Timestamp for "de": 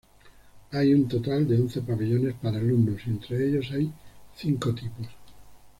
1.47-1.61